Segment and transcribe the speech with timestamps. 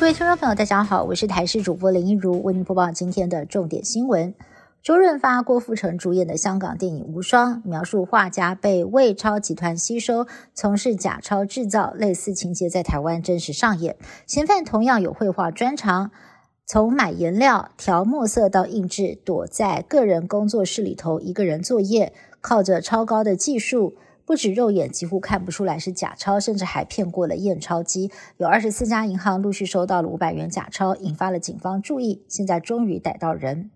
[0.00, 4.34] 各位听众朋友，大家好，我是台视主播林一如，为您播报今天的重点新闻。
[4.82, 13.94] 周润发、郭富城主演的香港电影《无双》，描述画家被魏超集团吸收，从事假钞制造，类似情节在台湾真实上演。
[14.26, 16.10] 嫌犯同样有绘画专长，
[16.64, 23.96] 从买颜料、调墨色到印制，躲在个人工作室里头一个人作业，靠着超高的技术。
[24.30, 28.12] 不止肉眼几乎看不出来是假钞，甚至还骗过了验钞机。
[28.36, 32.22] 有二十四家银行陆续收到了五百元假钞，引发了警方注意。
[32.28, 33.72] 现在终于逮到人。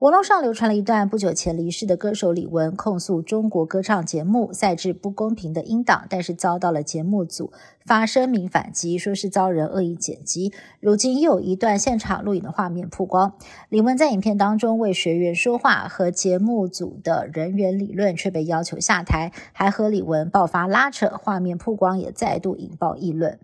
[0.00, 7.50] 网络上流传了一段不久前离世的歌手李玟控诉中国歌唱节目赛制不公平的音档，但是遭到了节目组
[7.82, 10.52] 发声明反击，说是遭人恶意剪辑。
[10.80, 13.38] 如今又有一段现场录影的画面曝光，
[13.70, 23.38] 李玟在影片当中为学员说话，和节目组的人员理论，却被要求下台，还和李玟爆发拉扯，画面曝光也再度引爆议论。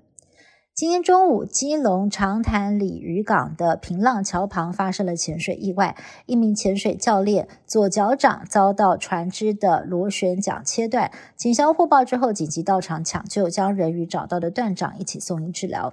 [0.75, 11.13] 今天中午，基隆长潭鲤鱼港的平浪桥旁发生了潜水意外，一名潜水教练左脚掌遭到船只的螺旋桨切断。
[11.37, 15.93] 警消获报之后，紧急到场抢救，将人与找到的断掌一起送医治疗。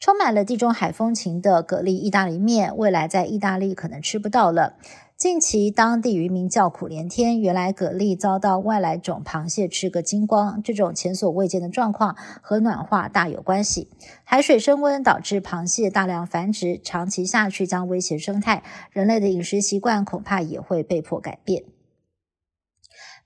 [0.00, 4.74] 充满了地中海风情的蛤蜊意大利面，未来在意大利可能吃不到了。
[5.18, 13.88] 近期当地渔民叫苦连天，原来蛤蜊遭到外来种螃蟹吃个精光，这种前所未见的状况和暖化大有关系。
[14.22, 21.64] 海水升温导致螃蟹大量繁殖，长期下去将威胁生态，人类的饮食习惯恐怕也会被迫改变。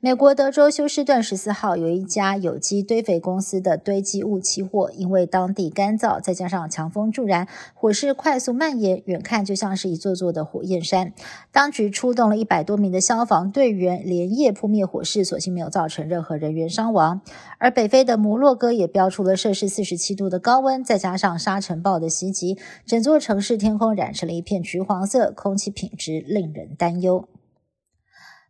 [0.05, 11.13] 美国德州休斯顿十四号有一家有机堆肥公司的堆积物起火，因为当地干燥，再加上强风助燃，火势快速蔓延，远看就像是一座座的火焰山。
[11.53, 17.21] 当局出动了一百多名的消防队员，连夜扑灭火势，所幸没有造成任何人员伤亡。
[17.59, 27.29] 而北非的摩洛哥也标出了摄氏四十七度的高温，再加上沙尘暴的袭击，整座城市天空染成了一片橘黄色，空气品质令人担忧。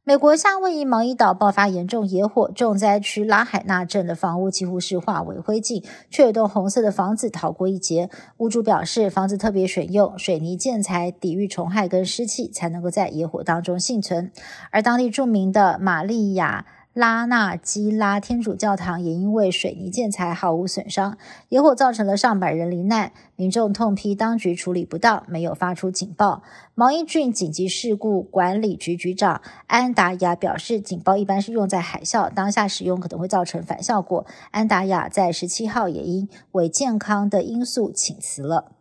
[0.04, 8.10] 美国夏威夷毛伊岛爆发严重野火，重灾区拉海纳镇的房屋几乎是化为灰烬，却有栋红色的房子逃过一劫。
[8.38, 14.32] 屋主表示，房子特别选用水泥建材，抵御虫害跟湿气，才能够在野火当中幸存。
[14.72, 16.66] 而当地著名的玛利亚。
[16.94, 21.16] 拉纳基拉天主教堂也因为水泥建材毫无损伤，
[21.48, 23.12] 野火造成了上百人罹难。
[23.34, 26.42] 民众痛批当局处理不当，没有发出警报。
[26.74, 34.26] 毛伊郡紧急事故管理局局长安达亚表示，警报一般是用在海啸，当下使用可能会造成反效果。
[34.50, 38.72] 安达亚在十七号也因为健康的因素请辞了。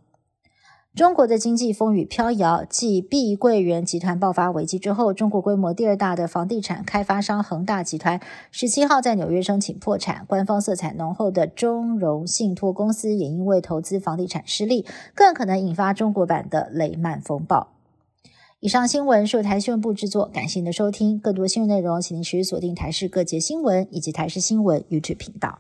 [0.94, 8.19] 中国的经济风雨飘摇，继碧桂园集团爆发危机之后，中国规模第二大的房地产开发商恒大集团
[8.52, 10.25] 十七号在纽约申请破产。
[10.28, 14.85] 官方色彩浓厚的中融信托公司也因为投资房地产失利，
[15.16, 17.69] 更可能引发中国版的雷曼风暴。
[18.59, 21.18] 以上新闻是由台新闻部制作，感谢您的收听。
[21.18, 25.59] 更多新闻内容，请您持续锁定台视各节新闻以及台视新闻 YouTube 频道。